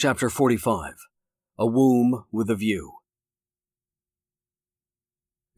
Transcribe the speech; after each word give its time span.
Chapter 0.00 0.30
45 0.30 0.94
A 1.58 1.66
Womb 1.66 2.24
with 2.32 2.48
a 2.48 2.54
View. 2.54 2.92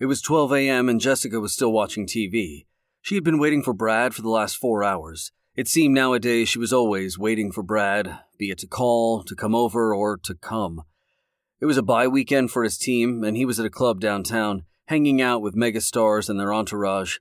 It 0.00 0.07
was 0.07 0.21
12 0.21 0.53
a.m., 0.54 0.88
and 0.88 1.00
Jessica 1.00 1.38
was 1.38 1.53
still 1.53 1.71
watching 1.71 2.08
TV. 2.08 2.67
She 3.00 3.15
had 3.15 3.23
been 3.23 3.39
waiting 3.39 3.63
for 3.63 3.73
Brad 3.73 4.15
for 4.15 4.23
the 4.23 4.28
last 4.28 4.57
four 4.57 4.83
hours. 4.83 5.31
It 5.55 5.68
seemed 5.68 5.94
nowadays 5.94 6.49
she 6.49 6.58
was 6.58 6.73
always 6.73 7.17
waiting 7.17 7.52
for 7.52 7.63
Brad, 7.63 8.18
be 8.36 8.50
it 8.50 8.59
to 8.59 8.66
call, 8.66 9.23
to 9.23 9.36
come 9.36 9.55
over, 9.55 9.95
or 9.95 10.17
to 10.25 10.35
come. 10.35 10.83
It 11.61 11.67
was 11.67 11.79
a 11.79 11.81
bye 11.81 12.09
weekend 12.09 12.51
for 12.51 12.65
his 12.65 12.77
team, 12.77 13.23
and 13.23 13.37
he 13.37 13.45
was 13.45 13.61
at 13.61 13.67
a 13.67 13.71
club 13.71 14.01
downtown, 14.01 14.65
hanging 14.87 15.23
out 15.23 15.41
with 15.41 15.55
megastars 15.55 16.29
and 16.29 16.41
their 16.41 16.53
entourage. 16.53 17.19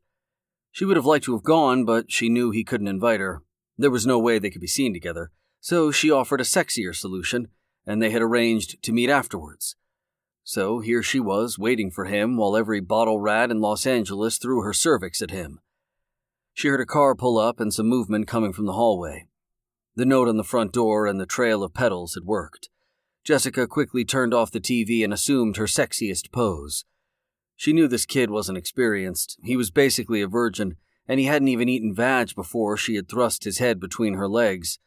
She 0.71 0.85
would 0.85 0.97
have 0.97 1.05
liked 1.05 1.25
to 1.25 1.33
have 1.33 1.43
gone, 1.43 1.85
but 1.85 2.11
she 2.11 2.29
knew 2.29 2.49
he 2.49 2.63
couldn't 2.63 2.87
invite 2.87 3.19
her. 3.19 3.43
There 3.77 3.91
was 3.91 4.07
no 4.07 4.17
way 4.17 4.39
they 4.39 4.49
could 4.49 4.59
be 4.59 4.65
seen 4.65 4.91
together 4.91 5.31
so 5.61 5.91
she 5.91 6.11
offered 6.11 6.41
a 6.41 6.43
sexier 6.43 6.93
solution, 6.93 7.47
and 7.85 8.01
they 8.01 8.09
had 8.09 8.21
arranged 8.21 8.81
to 8.83 8.91
meet 8.91 9.09
afterwards. 9.09 9.75
So 10.43 10.79
here 10.79 11.03
she 11.03 11.19
was, 11.19 11.59
waiting 11.59 11.91
for 11.91 12.05
him 12.05 12.35
while 12.35 12.57
every 12.57 12.81
bottle 12.81 13.19
rat 13.19 13.51
in 13.51 13.61
Los 13.61 13.85
Angeles 13.85 14.37
threw 14.37 14.63
her 14.63 14.73
cervix 14.73 15.21
at 15.21 15.31
him. 15.31 15.61
She 16.53 16.67
heard 16.67 16.81
a 16.81 16.85
car 16.85 17.15
pull 17.15 17.37
up 17.37 17.59
and 17.59 17.73
some 17.73 17.87
movement 17.87 18.27
coming 18.27 18.51
from 18.51 18.65
the 18.65 18.73
hallway. 18.73 19.27
The 19.95 20.05
note 20.05 20.27
on 20.27 20.37
the 20.37 20.43
front 20.43 20.73
door 20.73 21.05
and 21.05 21.19
the 21.19 21.25
trail 21.25 21.63
of 21.63 21.73
petals 21.73 22.15
had 22.15 22.25
worked. 22.25 22.69
Jessica 23.23 23.67
quickly 23.67 24.03
turned 24.03 24.33
off 24.33 24.51
the 24.51 24.59
TV 24.59 25.03
and 25.03 25.13
assumed 25.13 25.57
her 25.57 25.65
sexiest 25.65 26.31
pose. 26.31 26.85
She 27.55 27.71
knew 27.71 27.87
this 27.87 28.07
kid 28.07 28.31
wasn't 28.31 28.57
experienced. 28.57 29.37
He 29.43 29.55
was 29.55 29.69
basically 29.69 30.21
a 30.21 30.27
virgin, 30.27 30.77
and 31.07 31.19
he 31.19 31.27
hadn't 31.27 31.49
even 31.49 31.69
eaten 31.69 31.93
vag 31.93 32.33
before 32.33 32.77
she 32.77 32.95
had 32.95 33.07
thrust 33.07 33.43
his 33.43 33.59
head 33.59 33.79
between 33.79 34.15
her 34.15 34.27
legs. 34.27 34.79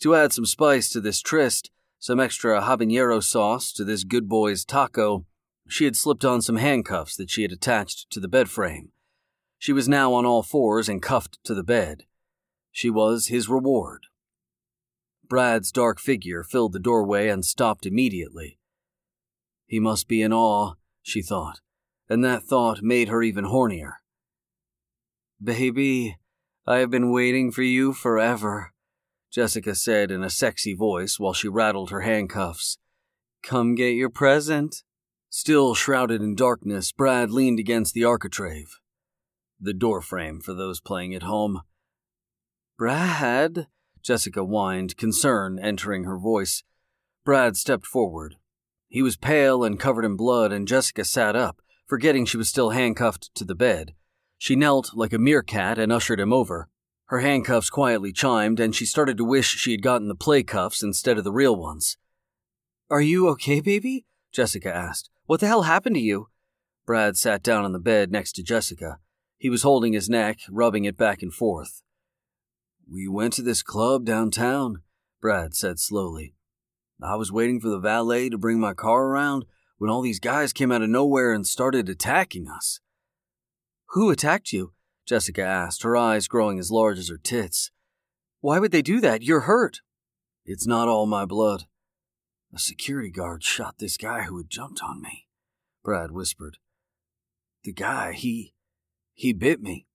To 0.00 0.14
add 0.14 0.32
some 0.32 0.46
spice 0.46 0.88
to 0.90 1.00
this 1.00 1.20
tryst, 1.20 1.70
some 1.98 2.20
extra 2.20 2.60
habanero 2.60 3.22
sauce 3.22 3.72
to 3.72 3.84
this 3.84 4.04
good 4.04 4.28
boy's 4.28 4.64
taco, 4.64 5.24
she 5.68 5.84
had 5.84 5.96
slipped 5.96 6.24
on 6.24 6.42
some 6.42 6.56
handcuffs 6.56 7.16
that 7.16 7.30
she 7.30 7.42
had 7.42 7.52
attached 7.52 8.10
to 8.10 8.20
the 8.20 8.28
bed 8.28 8.48
frame. 8.48 8.90
She 9.58 9.72
was 9.72 9.88
now 9.88 10.12
on 10.12 10.26
all 10.26 10.42
fours 10.42 10.88
and 10.88 11.02
cuffed 11.02 11.38
to 11.44 11.54
the 11.54 11.64
bed. 11.64 12.04
She 12.70 12.90
was 12.90 13.28
his 13.28 13.48
reward. 13.48 14.06
Brad's 15.28 15.72
dark 15.72 15.98
figure 15.98 16.44
filled 16.44 16.72
the 16.72 16.78
doorway 16.78 17.28
and 17.28 17.44
stopped 17.44 17.86
immediately. 17.86 18.58
He 19.66 19.80
must 19.80 20.06
be 20.06 20.22
in 20.22 20.32
awe, 20.32 20.74
she 21.02 21.22
thought, 21.22 21.60
and 22.08 22.24
that 22.24 22.44
thought 22.44 22.82
made 22.82 23.08
her 23.08 23.22
even 23.22 23.46
hornier. 23.46 23.94
Baby, 25.42 26.18
I 26.66 26.78
have 26.78 26.90
been 26.90 27.10
waiting 27.10 27.50
for 27.50 27.62
you 27.62 27.92
forever. 27.92 28.72
Jessica 29.36 29.74
said 29.74 30.10
in 30.10 30.24
a 30.24 30.30
sexy 30.30 30.72
voice 30.72 31.20
while 31.20 31.34
she 31.34 31.46
rattled 31.46 31.90
her 31.90 32.00
handcuffs. 32.00 32.78
Come 33.42 33.74
get 33.74 33.90
your 33.90 34.08
present. 34.08 34.82
Still 35.28 35.74
shrouded 35.74 36.22
in 36.22 36.34
darkness, 36.34 36.90
Brad 36.90 37.30
leaned 37.30 37.58
against 37.58 37.92
the 37.92 38.02
architrave. 38.02 38.78
The 39.60 39.74
doorframe 39.74 40.40
for 40.40 40.54
those 40.54 40.80
playing 40.80 41.14
at 41.14 41.24
home. 41.24 41.60
Brad? 42.78 43.66
Jessica 44.02 44.42
whined, 44.42 44.96
concern 44.96 45.58
entering 45.58 46.04
her 46.04 46.16
voice. 46.16 46.62
Brad 47.22 47.58
stepped 47.58 47.84
forward. 47.84 48.36
He 48.88 49.02
was 49.02 49.18
pale 49.18 49.64
and 49.64 49.78
covered 49.78 50.06
in 50.06 50.16
blood, 50.16 50.50
and 50.50 50.66
Jessica 50.66 51.04
sat 51.04 51.36
up, 51.36 51.60
forgetting 51.86 52.24
she 52.24 52.38
was 52.38 52.48
still 52.48 52.70
handcuffed 52.70 53.34
to 53.34 53.44
the 53.44 53.54
bed. 53.54 53.92
She 54.38 54.56
knelt 54.56 54.92
like 54.94 55.12
a 55.12 55.18
meerkat 55.18 55.78
and 55.78 55.92
ushered 55.92 56.20
him 56.20 56.32
over. 56.32 56.70
Her 57.06 57.20
handcuffs 57.20 57.70
quietly 57.70 58.12
chimed, 58.12 58.58
and 58.58 58.74
she 58.74 58.84
started 58.84 59.16
to 59.16 59.24
wish 59.24 59.46
she 59.56 59.70
had 59.70 59.82
gotten 59.82 60.08
the 60.08 60.14
play 60.14 60.42
cuffs 60.42 60.82
instead 60.82 61.18
of 61.18 61.24
the 61.24 61.32
real 61.32 61.54
ones. 61.54 61.96
Are 62.90 63.00
you 63.00 63.28
okay, 63.30 63.60
baby? 63.60 64.06
Jessica 64.32 64.74
asked. 64.74 65.10
What 65.26 65.40
the 65.40 65.46
hell 65.46 65.62
happened 65.62 65.96
to 65.96 66.02
you? 66.02 66.28
Brad 66.84 67.16
sat 67.16 67.42
down 67.42 67.64
on 67.64 67.72
the 67.72 67.78
bed 67.78 68.10
next 68.10 68.32
to 68.32 68.42
Jessica. 68.42 68.98
He 69.38 69.50
was 69.50 69.62
holding 69.62 69.92
his 69.92 70.08
neck, 70.08 70.38
rubbing 70.50 70.84
it 70.84 70.96
back 70.96 71.22
and 71.22 71.32
forth. 71.32 71.82
We 72.90 73.08
went 73.08 73.32
to 73.34 73.42
this 73.42 73.62
club 73.62 74.04
downtown, 74.04 74.82
Brad 75.20 75.54
said 75.54 75.78
slowly. 75.78 76.34
I 77.02 77.16
was 77.16 77.32
waiting 77.32 77.60
for 77.60 77.68
the 77.68 77.80
valet 77.80 78.30
to 78.30 78.38
bring 78.38 78.58
my 78.58 78.72
car 78.72 79.06
around 79.06 79.44
when 79.78 79.90
all 79.90 80.00
these 80.00 80.20
guys 80.20 80.52
came 80.52 80.72
out 80.72 80.82
of 80.82 80.88
nowhere 80.88 81.32
and 81.32 81.46
started 81.46 81.88
attacking 81.88 82.48
us. 82.48 82.80
Who 83.90 84.10
attacked 84.10 84.52
you? 84.52 84.72
Jessica 85.06 85.42
asked, 85.42 85.82
her 85.82 85.96
eyes 85.96 86.28
growing 86.28 86.58
as 86.58 86.70
large 86.70 86.98
as 86.98 87.08
her 87.08 87.16
tits. 87.16 87.70
Why 88.40 88.58
would 88.58 88.72
they 88.72 88.82
do 88.82 89.00
that? 89.00 89.22
You're 89.22 89.40
hurt. 89.40 89.80
It's 90.44 90.66
not 90.66 90.88
all 90.88 91.06
my 91.06 91.24
blood. 91.24 91.64
A 92.54 92.58
security 92.58 93.10
guard 93.10 93.42
shot 93.42 93.76
this 93.78 93.96
guy 93.96 94.22
who 94.22 94.36
had 94.36 94.50
jumped 94.50 94.80
on 94.82 95.00
me, 95.00 95.26
Brad 95.82 96.10
whispered. 96.10 96.58
The 97.64 97.72
guy, 97.72 98.12
he. 98.12 98.54
he 99.14 99.32
bit 99.32 99.60
me. 99.60 99.86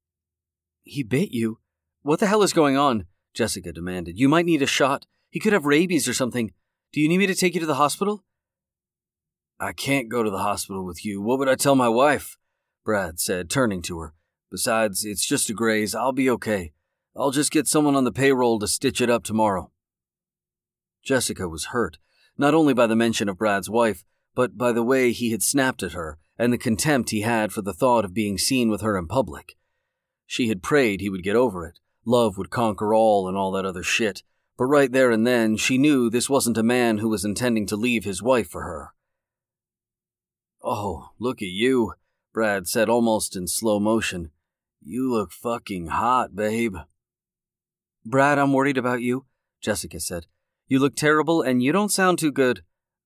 He 0.83 1.03
bit 1.03 1.31
you? 1.31 1.59
What 2.01 2.19
the 2.19 2.27
hell 2.27 2.43
is 2.43 2.53
going 2.53 2.77
on? 2.77 3.05
Jessica 3.33 3.71
demanded. 3.71 4.19
You 4.19 4.27
might 4.27 4.45
need 4.45 4.61
a 4.61 4.67
shot. 4.67 5.05
He 5.29 5.39
could 5.39 5.53
have 5.53 5.65
rabies 5.65 6.07
or 6.07 6.13
something. 6.13 6.51
Do 6.91 6.99
you 6.99 7.07
need 7.07 7.19
me 7.19 7.27
to 7.27 7.35
take 7.35 7.53
you 7.53 7.61
to 7.61 7.65
the 7.65 7.75
hospital? 7.75 8.25
I 9.59 9.73
can't 9.73 10.09
go 10.09 10.23
to 10.23 10.29
the 10.29 10.39
hospital 10.39 10.83
with 10.83 11.05
you. 11.05 11.21
What 11.21 11.39
would 11.39 11.47
I 11.47 11.55
tell 11.55 11.75
my 11.75 11.87
wife? 11.87 12.37
Brad 12.83 13.19
said, 13.19 13.49
turning 13.49 13.81
to 13.83 13.99
her. 13.99 14.13
Besides, 14.51 15.05
it's 15.05 15.25
just 15.25 15.49
a 15.49 15.53
graze. 15.53 15.95
I'll 15.95 16.11
be 16.11 16.29
okay. 16.29 16.73
I'll 17.15 17.31
just 17.31 17.51
get 17.51 17.67
someone 17.67 17.95
on 17.95 18.03
the 18.03 18.11
payroll 18.11 18.59
to 18.59 18.67
stitch 18.67 19.01
it 19.01 19.09
up 19.09 19.23
tomorrow. 19.23 19.71
Jessica 21.03 21.47
was 21.47 21.65
hurt, 21.65 21.97
not 22.37 22.53
only 22.53 22.73
by 22.73 22.85
the 22.85 22.95
mention 22.95 23.29
of 23.29 23.37
Brad's 23.37 23.69
wife, 23.69 24.03
but 24.35 24.57
by 24.57 24.71
the 24.71 24.83
way 24.83 25.11
he 25.11 25.31
had 25.31 25.41
snapped 25.41 25.81
at 25.83 25.93
her 25.93 26.19
and 26.37 26.51
the 26.51 26.57
contempt 26.57 27.09
he 27.09 27.21
had 27.21 27.53
for 27.53 27.61
the 27.61 27.73
thought 27.73 28.05
of 28.05 28.13
being 28.13 28.37
seen 28.37 28.69
with 28.69 28.81
her 28.81 28.97
in 28.97 29.07
public. 29.07 29.57
She 30.25 30.47
had 30.47 30.63
prayed 30.63 30.99
he 30.99 31.09
would 31.09 31.23
get 31.23 31.35
over 31.35 31.65
it, 31.65 31.79
love 32.05 32.37
would 32.37 32.49
conquer 32.49 32.93
all 32.93 33.27
and 33.27 33.37
all 33.37 33.51
that 33.51 33.65
other 33.65 33.83
shit, 33.83 34.23
but 34.57 34.65
right 34.65 34.91
there 34.91 35.11
and 35.11 35.25
then 35.25 35.55
she 35.57 35.77
knew 35.77 36.09
this 36.09 36.29
wasn't 36.29 36.57
a 36.57 36.63
man 36.63 36.97
who 36.97 37.09
was 37.09 37.25
intending 37.25 37.65
to 37.67 37.75
leave 37.75 38.05
his 38.05 38.21
wife 38.21 38.49
for 38.49 38.63
her. 38.63 38.93
Oh, 40.63 41.09
look 41.19 41.41
at 41.41 41.49
you, 41.49 41.93
Brad 42.33 42.67
said 42.67 42.89
almost 42.89 43.35
in 43.35 43.47
slow 43.47 43.79
motion. 43.79 44.31
You 44.83 45.11
look 45.11 45.31
fucking 45.31 45.87
hot, 45.87 46.35
babe. 46.35 46.75
Brad, 48.03 48.39
I'm 48.39 48.51
worried 48.51 48.77
about 48.77 49.01
you, 49.01 49.25
Jessica 49.61 49.99
said. 49.99 50.25
You 50.67 50.79
look 50.79 50.95
terrible 50.95 51.41
and 51.41 51.61
you 51.61 51.71
don't 51.71 51.91
sound 51.91 52.17
too 52.17 52.31
good. 52.31 52.63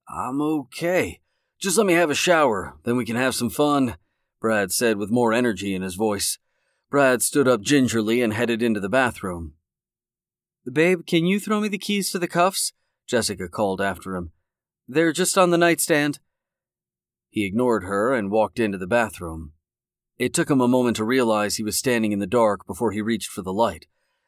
I'm 0.08 0.42
okay. 0.42 1.20
Just 1.60 1.78
let 1.78 1.86
me 1.86 1.94
have 1.94 2.10
a 2.10 2.16
shower, 2.16 2.76
then 2.84 2.96
we 2.96 3.06
can 3.06 3.16
have 3.16 3.36
some 3.36 3.50
fun, 3.50 3.98
Brad 4.40 4.72
said 4.72 4.98
with 4.98 5.12
more 5.12 5.34
energy 5.34 5.74
in 5.74 5.82
his 5.82 5.96
voice. 5.96 6.38
Brad 6.90 7.22
stood 7.22 7.48
up 7.48 7.62
gingerly 7.62 8.22
and 8.22 8.34
headed 8.34 8.62
into 8.62 8.80
the 8.80 8.90
bathroom. 8.90 9.54
Babe, 10.72 11.06
can 11.06 11.26
you 11.26 11.40
throw 11.40 11.60
me 11.60 11.68
the 11.68 11.78
keys 11.78 12.10
to 12.12 12.20
the 12.20 12.28
cuffs? 12.28 12.72
Jessica 13.08 13.50
called 13.50 13.82
after 13.82 14.16
him. 14.16 14.32
They're 14.88 15.12
just 15.12 15.38
on 15.38 15.50
the 15.50 15.58
nightstand. 15.58 16.20
He 17.30 17.46
ignored 17.46 17.84
her 17.84 18.14
and 18.14 18.32
walked 18.32 18.60
into 18.60 18.78
the 18.78 18.88
bathroom. 18.88 19.52
It 20.18 20.34
took 20.34 20.50
him 20.50 20.62
a 20.62 20.68
moment 20.68 20.96
to 20.98 21.04
realize 21.04 21.56
he 21.56 21.64
was 21.64 21.78
standing 21.78 22.12
in 22.14 22.20
the 22.20 22.28
dark 22.28 22.66
before 22.66 22.92
he 22.92 23.02
reached 23.02 23.30
for 23.30 23.42
the 23.42 23.54
light. 23.54 23.88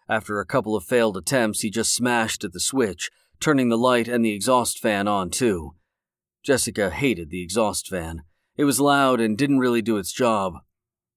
After 0.10 0.40
a 0.40 0.46
couple 0.46 0.76
of 0.76 0.84
failed 0.84 1.16
attempts, 1.16 1.62
he 1.62 1.70
just 1.70 1.94
smashed 1.94 2.44
at 2.44 2.52
the 2.52 2.60
switch, 2.60 3.10
turning 3.40 3.70
the 3.70 3.78
light 3.78 4.08
and 4.08 4.24
the 4.24 4.34
exhaust 4.34 4.80
fan 4.80 5.08
on 5.08 5.30
too. 5.30 5.76
Jessica 6.44 6.90
hated 6.90 7.30
the 7.30 7.42
exhaust 7.42 7.88
fan. 7.88 8.24
It 8.58 8.66
was 8.66 8.80
loud 8.80 9.22
and 9.22 9.38
didn't 9.38 9.60
really 9.60 9.82
do 9.82 9.98
its 9.98 10.12
job. 10.12 10.56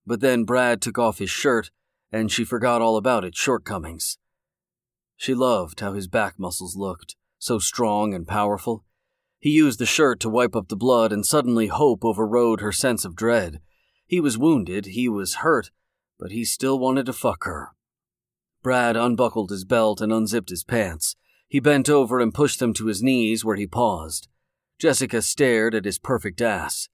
But 0.06 0.20
then 0.20 0.44
Brad 0.44 0.80
took 0.80 0.98
off 0.98 1.18
his 1.18 1.30
shirt, 1.30 1.70
and 2.12 2.30
she 2.30 2.44
forgot 2.44 2.82
all 2.82 2.96
about 2.96 3.24
its 3.24 3.38
shortcomings. 3.38 4.18
She 5.16 5.34
loved 5.34 5.80
how 5.80 5.94
his 5.94 6.08
back 6.08 6.38
muscles 6.38 6.76
looked, 6.76 7.16
so 7.38 7.58
strong 7.58 8.14
and 8.14 8.26
powerful. 8.26 8.84
He 9.38 9.50
used 9.50 9.78
the 9.78 9.86
shirt 9.86 10.20
to 10.20 10.28
wipe 10.28 10.54
up 10.54 10.68
the 10.68 10.76
blood, 10.76 11.12
and 11.12 11.24
suddenly 11.24 11.68
hope 11.68 12.04
overrode 12.04 12.60
her 12.60 12.72
sense 12.72 13.04
of 13.04 13.16
dread. 13.16 13.60
He 14.10 14.18
was 14.18 14.36
wounded, 14.36 14.86
he 14.86 15.08
was 15.08 15.36
hurt, 15.36 15.70
but 16.18 16.32
he 16.32 16.44
still 16.44 16.80
wanted 16.80 17.06
to 17.06 17.12
fuck 17.12 17.44
her. 17.44 17.68
Brad 18.60 18.96
unbuckled 18.96 19.50
his 19.50 19.64
belt 19.64 20.00
and 20.00 20.12
unzipped 20.12 20.50
his 20.50 20.64
pants. 20.64 21.14
He 21.46 21.60
bent 21.60 21.88
over 21.88 22.18
and 22.18 22.34
pushed 22.34 22.58
them 22.58 22.74
to 22.74 22.86
his 22.86 23.04
knees 23.04 23.44
where 23.44 23.54
he 23.54 23.68
paused. 23.68 24.26
Jessica 24.80 25.22
stared 25.22 25.76
at 25.76 25.84
his 25.84 26.00
perfect 26.00 26.40
ass. 26.40 26.88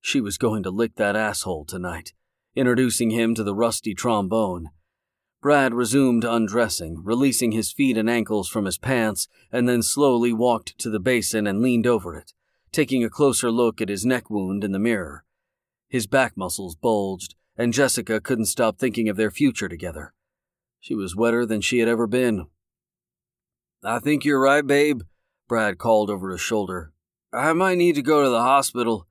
She 0.00 0.22
was 0.22 0.38
going 0.38 0.62
to 0.62 0.70
lick 0.70 0.94
that 0.94 1.16
asshole 1.16 1.66
tonight, 1.66 2.14
introducing 2.56 3.10
him 3.10 3.34
to 3.34 3.44
the 3.44 3.54
rusty 3.54 3.92
trombone. 3.92 4.70
Brad 5.42 5.74
resumed 5.74 6.24
undressing, 6.24 7.04
releasing 7.04 7.52
his 7.52 7.72
feet 7.72 7.98
and 7.98 8.08
ankles 8.08 8.48
from 8.48 8.64
his 8.64 8.78
pants, 8.78 9.28
and 9.52 9.68
then 9.68 9.82
slowly 9.82 10.32
walked 10.32 10.78
to 10.78 10.88
the 10.88 10.98
basin 10.98 11.46
and 11.46 11.60
leaned 11.60 11.86
over 11.86 12.16
it, 12.16 12.32
taking 12.72 13.04
a 13.04 13.10
closer 13.10 13.50
look 13.50 13.82
at 13.82 13.90
his 13.90 14.06
neck 14.06 14.30
wound 14.30 14.64
in 14.64 14.72
the 14.72 14.78
mirror. 14.78 15.26
His 15.94 16.08
back 16.08 16.36
muscles 16.36 16.74
bulged, 16.74 17.36
and 17.56 17.72
Jessica 17.72 18.20
couldn't 18.20 18.46
stop 18.46 18.80
thinking 18.80 19.08
of 19.08 19.16
their 19.16 19.30
future 19.30 19.68
together. 19.68 20.12
She 20.80 20.92
was 20.92 21.14
wetter 21.14 21.46
than 21.46 21.60
she 21.60 21.78
had 21.78 21.88
ever 21.88 22.08
been. 22.08 22.46
I 23.80 24.00
think 24.00 24.24
you're 24.24 24.42
right, 24.42 24.66
babe, 24.66 25.02
Brad 25.46 25.78
called 25.78 26.10
over 26.10 26.32
his 26.32 26.40
shoulder. 26.40 26.92
I 27.32 27.52
might 27.52 27.78
need 27.78 27.94
to 27.94 28.02
go 28.02 28.24
to 28.24 28.28
the 28.28 28.42
hospital. 28.42 29.06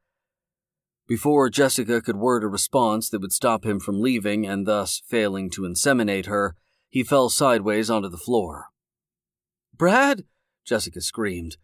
Before 1.07 1.49
Jessica 1.49 2.01
could 2.01 2.17
word 2.17 2.43
a 2.43 2.49
response 2.49 3.09
that 3.11 3.21
would 3.21 3.31
stop 3.31 3.65
him 3.65 3.79
from 3.79 4.01
leaving 4.01 4.45
and 4.45 4.67
thus 4.67 5.01
failing 5.07 5.49
to 5.51 5.61
inseminate 5.61 6.25
her, 6.25 6.57
he 6.89 7.01
fell 7.01 7.29
sideways 7.29 7.89
onto 7.89 8.09
the 8.09 8.17
floor. 8.17 8.71
Brad! 9.73 10.25
Jessica 10.65 10.99
screamed. 10.99 11.55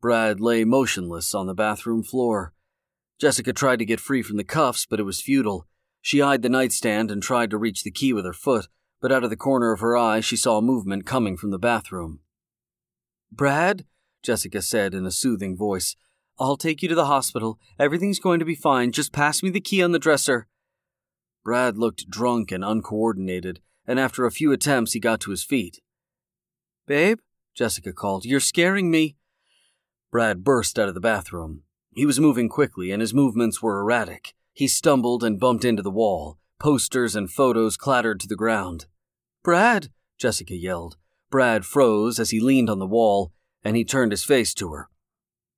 Brad 0.00 0.40
lay 0.40 0.64
motionless 0.64 1.34
on 1.34 1.48
the 1.48 1.54
bathroom 1.54 2.02
floor. 2.02 2.54
Jessica 3.20 3.52
tried 3.52 3.78
to 3.78 3.84
get 3.84 4.00
free 4.00 4.22
from 4.22 4.36
the 4.36 4.44
cuffs, 4.44 4.86
but 4.88 5.00
it 5.00 5.04
was 5.04 5.20
futile. 5.20 5.66
She 6.00 6.20
eyed 6.20 6.42
the 6.42 6.48
nightstand 6.48 7.10
and 7.10 7.22
tried 7.22 7.50
to 7.50 7.56
reach 7.56 7.82
the 7.82 7.90
key 7.90 8.12
with 8.12 8.24
her 8.24 8.32
foot, 8.32 8.68
but 9.00 9.12
out 9.12 9.24
of 9.24 9.30
the 9.30 9.36
corner 9.36 9.72
of 9.72 9.80
her 9.80 9.96
eye 9.96 10.20
she 10.20 10.36
saw 10.36 10.60
movement 10.60 11.06
coming 11.06 11.36
from 11.36 11.50
the 11.50 11.58
bathroom. 11.58 12.20
Brad? 13.30 13.84
Jessica 14.22 14.62
said 14.62 14.94
in 14.94 15.04
a 15.04 15.10
soothing 15.10 15.56
voice. 15.56 15.96
I'll 16.38 16.56
take 16.56 16.82
you 16.82 16.88
to 16.88 16.94
the 16.94 17.06
hospital. 17.06 17.58
Everything's 17.78 18.18
going 18.18 18.38
to 18.38 18.44
be 18.44 18.54
fine. 18.54 18.92
Just 18.92 19.12
pass 19.12 19.42
me 19.42 19.50
the 19.50 19.60
key 19.60 19.82
on 19.82 19.92
the 19.92 19.98
dresser. 19.98 20.48
Brad 21.44 21.76
looked 21.76 22.08
drunk 22.08 22.50
and 22.50 22.64
uncoordinated, 22.64 23.60
and 23.86 24.00
after 24.00 24.24
a 24.24 24.30
few 24.30 24.50
attempts 24.50 24.92
he 24.92 25.00
got 25.00 25.20
to 25.20 25.30
his 25.30 25.44
feet. 25.44 25.80
Babe? 26.86 27.18
Jessica 27.54 27.92
called. 27.92 28.24
You're 28.24 28.40
scaring 28.40 28.90
me. 28.90 29.16
Brad 30.10 30.42
burst 30.42 30.78
out 30.78 30.88
of 30.88 30.94
the 30.94 31.00
bathroom. 31.00 31.63
He 31.94 32.06
was 32.06 32.18
moving 32.18 32.48
quickly, 32.48 32.90
and 32.90 33.00
his 33.00 33.14
movements 33.14 33.62
were 33.62 33.80
erratic. 33.80 34.34
He 34.52 34.66
stumbled 34.66 35.22
and 35.22 35.38
bumped 35.38 35.64
into 35.64 35.82
the 35.82 35.90
wall. 35.90 36.38
Posters 36.58 37.14
and 37.14 37.30
photos 37.30 37.76
clattered 37.76 38.20
to 38.20 38.28
the 38.28 38.36
ground. 38.36 38.86
Brad! 39.42 39.90
Jessica 40.18 40.56
yelled. 40.56 40.96
Brad 41.30 41.64
froze 41.64 42.18
as 42.18 42.30
he 42.30 42.40
leaned 42.40 42.70
on 42.70 42.78
the 42.78 42.86
wall, 42.86 43.32
and 43.62 43.76
he 43.76 43.84
turned 43.84 44.12
his 44.12 44.24
face 44.24 44.54
to 44.54 44.72
her. 44.72 44.88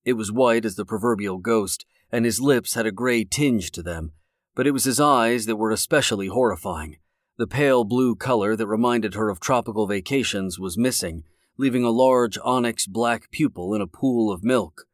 It 0.05 0.15
was 0.15 0.31
white 0.31 0.65
as 0.65 0.77
the 0.77 0.85
proverbial 0.85 1.39
ghost, 1.39 1.85
and 2.11 2.25
his 2.25 2.41
lips 2.41 2.75
had 2.75 2.87
a 2.87 2.93
gray 2.93 3.25
tinge 3.25 3.71
to 3.73 3.83
them, 3.83 4.13
but 4.55 4.67
it 4.67 4.71
was 4.71 4.85
his 4.85 5.01
eyes 5.01 5.47
that 5.47 5.57
were 5.57 5.71
especially 5.71 6.29
horrifying. 6.29 6.99
The 7.37 7.47
pale 7.47 7.85
blue 7.85 8.15
color 8.15 8.57
that 8.57 8.67
reminded 8.67 9.15
her 9.15 9.29
of 9.29 9.41
tropical 9.41 9.87
vacations 9.87 10.59
was 10.59 10.79
missing, 10.79 11.25
leaving 11.59 11.85
a 11.85 11.91
large 11.91 12.39
onyx 12.43 12.87
black 12.87 13.31
pupil 13.31 13.75
in 13.75 13.81
a 13.81 13.87
pool 13.87 14.33
of 14.33 14.45
milk. 14.45 14.86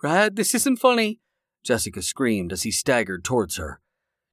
Brad, 0.00 0.36
this 0.36 0.54
isn't 0.54 0.78
funny, 0.78 1.20
Jessica 1.62 2.00
screamed 2.00 2.52
as 2.52 2.62
he 2.62 2.70
staggered 2.70 3.22
towards 3.22 3.58
her. 3.58 3.80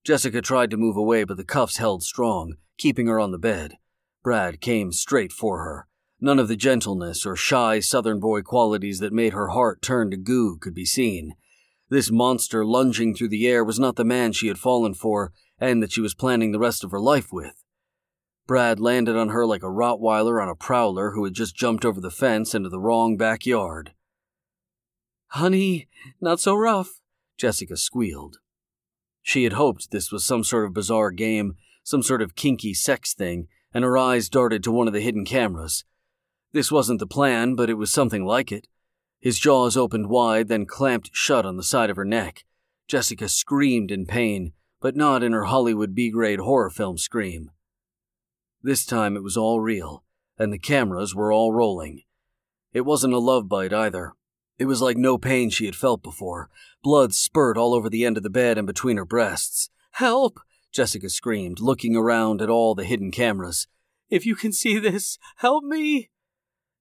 Jessica 0.05 0.41
tried 0.41 0.71
to 0.71 0.77
move 0.77 0.95
away, 0.95 1.25
but 1.25 1.35
the 1.35 1.43
cuffs 1.43 1.75
held 1.75 2.03
strong, 2.03 2.55
keeping 2.77 3.07
her 3.07 3.19
on 3.19 3.31
the 3.31 3.37
bed. 3.37 3.73
Brad 4.23 4.61
came 4.61 4.93
straight 4.93 5.33
for 5.33 5.59
her. 5.59 5.87
None 6.21 6.39
of 6.39 6.47
the 6.47 6.55
gentleness 6.55 7.25
or 7.25 7.35
shy 7.35 7.81
southern 7.81 8.19
boy 8.19 8.43
qualities 8.43 8.99
that 8.99 9.11
made 9.11 9.33
her 9.33 9.49
heart 9.49 9.81
turn 9.81 10.09
to 10.11 10.17
goo 10.17 10.57
could 10.57 10.73
be 10.73 10.85
seen. 10.85 11.33
This 11.89 12.09
monster 12.09 12.65
lunging 12.65 13.13
through 13.13 13.29
the 13.29 13.47
air 13.47 13.63
was 13.63 13.77
not 13.77 13.97
the 13.97 14.05
man 14.05 14.31
she 14.31 14.47
had 14.47 14.57
fallen 14.57 14.93
for 14.93 15.33
and 15.59 15.83
that 15.83 15.91
she 15.91 16.01
was 16.01 16.13
planning 16.13 16.51
the 16.51 16.59
rest 16.59 16.83
of 16.83 16.91
her 16.91 16.99
life 16.99 17.31
with. 17.31 17.63
Brad 18.47 18.79
landed 18.79 19.17
on 19.17 19.29
her 19.29 19.45
like 19.45 19.63
a 19.63 19.67
Rottweiler 19.67 20.41
on 20.41 20.47
a 20.47 20.55
prowler 20.55 21.11
who 21.11 21.25
had 21.25 21.33
just 21.33 21.57
jumped 21.57 21.83
over 21.83 21.99
the 21.99 22.09
fence 22.09 22.55
into 22.55 22.69
the 22.69 22.79
wrong 22.79 23.17
backyard. 23.17 23.91
Honey, 25.29 25.87
not 26.21 26.39
so 26.39 26.55
rough, 26.55 27.01
Jessica 27.37 27.77
squealed. 27.77 28.37
She 29.21 29.43
had 29.43 29.53
hoped 29.53 29.91
this 29.91 30.11
was 30.11 30.25
some 30.25 30.43
sort 30.43 30.65
of 30.65 30.73
bizarre 30.73 31.11
game, 31.11 31.55
some 31.83 32.01
sort 32.01 32.21
of 32.21 32.35
kinky 32.35 32.73
sex 32.73 33.13
thing, 33.13 33.47
and 33.73 33.83
her 33.83 33.97
eyes 33.97 34.29
darted 34.29 34.63
to 34.63 34.71
one 34.71 34.87
of 34.87 34.93
the 34.93 35.01
hidden 35.01 35.25
cameras. 35.25 35.83
This 36.53 36.71
wasn't 36.71 36.99
the 36.99 37.07
plan, 37.07 37.55
but 37.55 37.69
it 37.69 37.75
was 37.75 37.91
something 37.91 38.25
like 38.25 38.51
it. 38.51 38.67
His 39.19 39.37
jaws 39.37 39.75
opened 39.75 40.09
wide, 40.09 40.47
then 40.47 40.65
clamped 40.65 41.09
shut 41.13 41.45
on 41.45 41.57
the 41.57 41.63
side 41.63 41.89
of 41.89 41.97
her 41.97 42.05
neck. 42.05 42.45
Jessica 42.87 43.27
screamed 43.27 43.91
in 43.91 44.05
pain, 44.05 44.53
but 44.79 44.95
not 44.95 45.23
in 45.23 45.33
her 45.33 45.45
Hollywood 45.45 45.93
B 45.93 46.09
grade 46.09 46.39
horror 46.39 46.69
film 46.69 46.97
scream. 46.97 47.51
This 48.63 48.85
time 48.85 49.17
it 49.17 49.23
was 49.23 49.35
all 49.35 49.59
real, 49.59 50.03
and 50.37 50.53
the 50.53 50.59
cameras 50.59 51.13
were 51.13 51.33
all 51.33 51.51
rolling. 51.51 52.03
It 52.73 52.81
wasn't 52.81 53.13
a 53.13 53.19
love 53.19 53.49
bite 53.49 53.73
either. 53.73 54.13
It 54.59 54.65
was 54.65 54.81
like 54.81 54.97
no 54.97 55.17
pain 55.17 55.49
she 55.49 55.65
had 55.65 55.75
felt 55.75 56.01
before. 56.01 56.49
Blood 56.83 57.13
spurted 57.13 57.59
all 57.59 57.73
over 57.73 57.89
the 57.89 58.05
end 58.05 58.17
of 58.17 58.23
the 58.23 58.29
bed 58.29 58.57
and 58.57 58.65
between 58.65 58.97
her 58.97 59.05
breasts. 59.05 59.69
Help! 59.91 60.39
Jessica 60.71 61.09
screamed, 61.09 61.59
looking 61.59 61.95
around 61.95 62.41
at 62.41 62.49
all 62.49 62.75
the 62.75 62.83
hidden 62.83 63.11
cameras. 63.11 63.67
If 64.09 64.25
you 64.25 64.35
can 64.35 64.51
see 64.51 64.79
this, 64.79 65.17
help 65.37 65.63
me! 65.63 66.09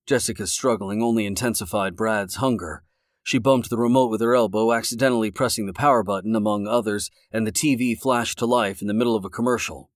Jessica's 0.07 0.53
struggling 0.53 1.03
only 1.03 1.27
intensified 1.27 1.97
Brad's 1.97 2.37
hunger. 2.37 2.85
She 3.23 3.39
bumped 3.39 3.71
the 3.71 3.77
remote 3.77 4.11
with 4.11 4.21
her 4.21 4.37
elbow, 4.37 4.73
accidentally 4.73 5.33
pressing 5.33 5.67
the 5.67 5.73
power 5.73 6.05
button, 6.05 6.37
among 6.37 6.69
others, 6.69 7.11
and 7.33 7.45
the 7.45 7.53
TV 7.53 7.99
flashed 7.99 8.39
to 8.39 8.47
life 8.47 8.81
in 8.81 8.87
the 8.87 8.95
middle 8.95 9.17
of 9.17 9.25
a 9.25 9.31
commercial. 9.31 9.91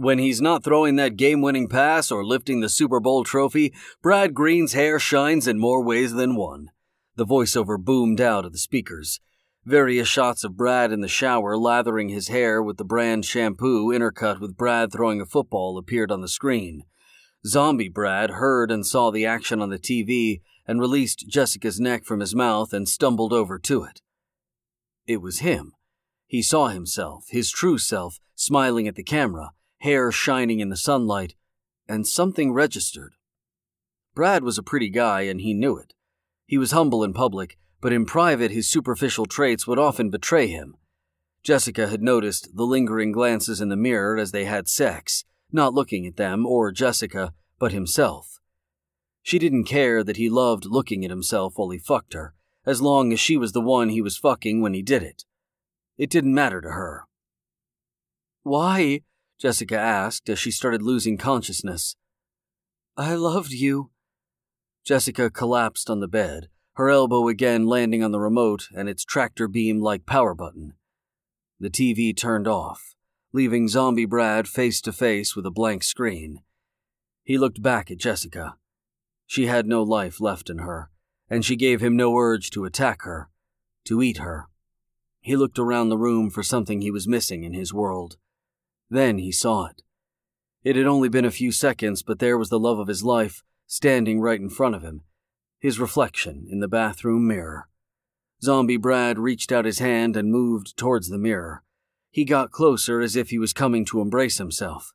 When 0.00 0.18
he's 0.18 0.40
not 0.40 0.64
throwing 0.64 0.96
that 0.96 1.18
game 1.18 1.42
winning 1.42 1.68
pass 1.68 2.10
or 2.10 2.24
lifting 2.24 2.60
the 2.60 2.70
Super 2.70 3.00
Bowl 3.00 3.22
trophy, 3.22 3.74
Brad 4.00 4.32
Green's 4.32 4.72
hair 4.72 4.98
shines 4.98 5.46
in 5.46 5.58
more 5.58 5.84
ways 5.84 6.14
than 6.14 6.36
one. 6.36 6.70
The 7.16 7.26
voiceover 7.26 7.78
boomed 7.78 8.18
out 8.18 8.46
of 8.46 8.52
the 8.52 8.58
speakers. 8.58 9.20
Various 9.66 10.08
shots 10.08 10.42
of 10.42 10.56
Brad 10.56 10.90
in 10.90 11.02
the 11.02 11.06
shower 11.06 11.54
lathering 11.54 12.08
his 12.08 12.28
hair 12.28 12.62
with 12.62 12.78
the 12.78 12.84
brand 12.84 13.26
shampoo 13.26 13.88
intercut 13.88 14.40
with 14.40 14.56
Brad 14.56 14.90
throwing 14.90 15.20
a 15.20 15.26
football 15.26 15.76
appeared 15.76 16.10
on 16.10 16.22
the 16.22 16.28
screen. 16.28 16.84
Zombie 17.46 17.90
Brad 17.90 18.30
heard 18.30 18.70
and 18.70 18.86
saw 18.86 19.10
the 19.10 19.26
action 19.26 19.60
on 19.60 19.68
the 19.68 19.78
TV 19.78 20.40
and 20.66 20.80
released 20.80 21.28
Jessica's 21.28 21.78
neck 21.78 22.06
from 22.06 22.20
his 22.20 22.34
mouth 22.34 22.72
and 22.72 22.88
stumbled 22.88 23.34
over 23.34 23.58
to 23.58 23.82
it. 23.82 24.00
It 25.06 25.20
was 25.20 25.40
him. 25.40 25.74
He 26.26 26.40
saw 26.40 26.68
himself, 26.68 27.26
his 27.28 27.50
true 27.50 27.76
self, 27.76 28.18
smiling 28.34 28.88
at 28.88 28.94
the 28.94 29.04
camera, 29.04 29.50
hair 29.80 30.10
shining 30.10 30.60
in 30.60 30.68
the 30.68 30.76
sunlight, 30.76 31.34
and 31.88 32.06
something 32.06 32.52
registered. 32.52 33.14
Brad 34.14 34.42
was 34.44 34.58
a 34.58 34.62
pretty 34.62 34.88
guy 34.88 35.22
and 35.22 35.40
he 35.40 35.54
knew 35.54 35.76
it. 35.76 35.94
He 36.46 36.58
was 36.58 36.72
humble 36.72 37.04
in 37.04 37.12
public, 37.12 37.58
but 37.80 37.92
in 37.92 38.04
private 38.04 38.50
his 38.50 38.68
superficial 38.68 39.26
traits 39.26 39.66
would 39.66 39.78
often 39.78 40.10
betray 40.10 40.48
him. 40.48 40.76
Jessica 41.42 41.88
had 41.88 42.02
noticed 42.02 42.54
the 42.54 42.64
lingering 42.64 43.12
glances 43.12 43.60
in 43.60 43.70
the 43.70 43.76
mirror 43.76 44.18
as 44.18 44.32
they 44.32 44.44
had 44.44 44.68
sex, 44.68 45.24
not 45.50 45.74
looking 45.74 46.06
at 46.06 46.16
them 46.16 46.44
or 46.44 46.70
Jessica, 46.70 47.32
but 47.58 47.72
himself. 47.72 48.38
She 49.22 49.38
didn't 49.38 49.64
care 49.64 50.02
that 50.04 50.16
he 50.16 50.28
loved 50.28 50.66
looking 50.66 51.04
at 51.04 51.10
himself 51.10 51.54
while 51.56 51.70
he 51.70 51.78
fucked 51.78 52.14
her, 52.14 52.34
as 52.66 52.82
long 52.82 53.12
as 53.12 53.20
she 53.20 53.36
was 53.36 53.52
the 53.52 53.60
one 53.60 53.88
he 53.88 54.02
was 54.02 54.16
fucking 54.16 54.60
when 54.60 54.74
he 54.74 54.82
did 54.82 55.02
it. 55.02 55.24
It 55.96 56.10
didn't 56.10 56.34
matter 56.34 56.60
to 56.60 56.70
her. 56.70 57.04
Why? 58.42 59.02
Jessica 59.40 59.78
asked 59.78 60.28
as 60.28 60.38
she 60.38 60.50
started 60.50 60.82
losing 60.82 61.16
consciousness. 61.16 61.96
I 62.96 63.14
loved 63.14 63.52
you. 63.52 63.90
Jessica 64.84 65.30
collapsed 65.30 65.88
on 65.88 66.00
the 66.00 66.08
bed, 66.08 66.48
her 66.74 66.90
elbow 66.90 67.28
again 67.28 67.66
landing 67.66 68.02
on 68.02 68.12
the 68.12 68.20
remote 68.20 68.68
and 68.74 68.88
its 68.88 69.04
tractor 69.04 69.48
beam 69.48 69.80
like 69.80 70.04
power 70.06 70.34
button. 70.34 70.74
The 71.58 71.70
TV 71.70 72.16
turned 72.16 72.46
off 72.46 72.94
leaving 73.32 73.68
Zombie 73.68 74.06
Brad 74.06 74.48
face 74.48 74.80
to 74.80 74.92
face 74.92 75.36
with 75.36 75.46
a 75.46 75.50
blank 75.50 75.84
screen. 75.84 76.40
He 77.22 77.38
looked 77.38 77.62
back 77.62 77.90
at 77.90 77.98
Jessica. 77.98 78.56
She 79.26 79.46
had 79.46 79.66
no 79.66 79.82
life 79.82 80.20
left 80.20 80.50
in 80.50 80.58
her, 80.58 80.90
and 81.28 81.44
she 81.44 81.54
gave 81.54 81.80
him 81.80 81.96
no 81.96 82.16
urge 82.16 82.50
to 82.50 82.64
attack 82.64 83.02
her, 83.02 83.30
to 83.84 84.02
eat 84.02 84.18
her. 84.18 84.48
He 85.20 85.36
looked 85.36 85.58
around 85.58 85.90
the 85.90 85.98
room 85.98 86.30
for 86.30 86.42
something 86.42 86.80
he 86.80 86.90
was 86.90 87.06
missing 87.06 87.44
in 87.44 87.54
his 87.54 87.72
world. 87.72 88.16
Then 88.90 89.18
he 89.18 89.30
saw 89.30 89.66
it. 89.66 89.82
It 90.62 90.76
had 90.76 90.86
only 90.86 91.08
been 91.08 91.24
a 91.24 91.30
few 91.30 91.52
seconds, 91.52 92.02
but 92.02 92.18
there 92.18 92.36
was 92.36 92.50
the 92.50 92.58
love 92.58 92.78
of 92.78 92.88
his 92.88 93.02
life 93.02 93.42
standing 93.66 94.20
right 94.20 94.40
in 94.40 94.50
front 94.50 94.74
of 94.74 94.82
him, 94.82 95.02
his 95.60 95.78
reflection 95.78 96.46
in 96.50 96.58
the 96.58 96.68
bathroom 96.68 97.26
mirror. 97.26 97.68
Zombie 98.42 98.76
Brad 98.76 99.18
reached 99.18 99.52
out 99.52 99.64
his 99.64 99.78
hand 99.78 100.16
and 100.16 100.32
moved 100.32 100.76
towards 100.76 101.08
the 101.08 101.18
mirror. 101.18 101.62
He 102.10 102.24
got 102.24 102.50
closer 102.50 103.00
as 103.00 103.14
if 103.14 103.30
he 103.30 103.38
was 103.38 103.52
coming 103.52 103.84
to 103.86 104.00
embrace 104.00 104.38
himself. 104.38 104.92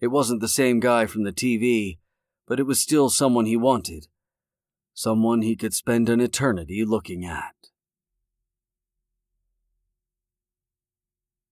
It 0.00 0.08
wasn't 0.08 0.40
the 0.40 0.48
same 0.48 0.78
guy 0.78 1.06
from 1.06 1.24
the 1.24 1.32
TV, 1.32 1.98
but 2.46 2.60
it 2.60 2.66
was 2.66 2.80
still 2.80 3.10
someone 3.10 3.46
he 3.46 3.56
wanted. 3.56 4.06
Someone 4.94 5.42
he 5.42 5.56
could 5.56 5.74
spend 5.74 6.08
an 6.08 6.20
eternity 6.20 6.84
looking 6.84 7.24
at. 7.24 7.54